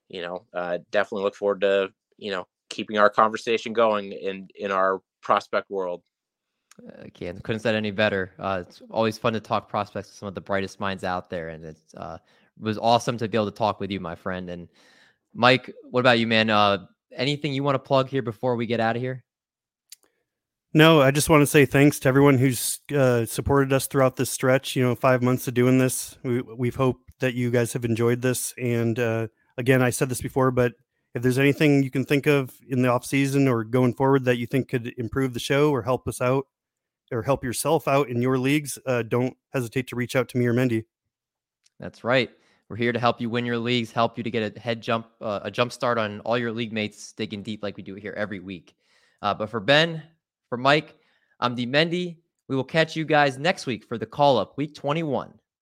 [0.08, 4.70] you know, uh, definitely look forward to, you know, keeping our conversation going in, in
[4.70, 6.02] our prospect world.
[6.98, 8.32] Again, couldn't said any better.
[8.38, 11.48] Uh, it's always fun to talk prospects with some of the brightest minds out there,
[11.48, 12.18] and uh,
[12.56, 14.48] it was awesome to be able to talk with you, my friend.
[14.50, 14.68] And
[15.34, 16.50] Mike, what about you, man?
[16.50, 19.24] Uh, anything you want to plug here before we get out of here?
[20.74, 24.30] No, I just want to say thanks to everyone who's uh, supported us throughout this
[24.30, 24.76] stretch.
[24.76, 26.18] You know, five months of doing this.
[26.22, 28.52] We, we've hoped that you guys have enjoyed this.
[28.58, 30.74] And uh, again, I said this before, but
[31.14, 34.36] if there's anything you can think of in the off season or going forward that
[34.36, 36.46] you think could improve the show or help us out,
[37.10, 40.46] or help yourself out in your leagues, uh, don't hesitate to reach out to me
[40.46, 40.84] or Mendy.
[41.80, 42.30] That's right.
[42.68, 45.06] We're here to help you win your leagues, help you to get a head jump,
[45.20, 48.14] uh, a jump start on all your league mates digging deep like we do here
[48.16, 48.74] every week.
[49.22, 50.02] Uh, but for Ben,
[50.48, 50.96] for Mike,
[51.40, 52.18] I'm D Mendy.
[52.48, 55.32] We will catch you guys next week for the call up, week 21.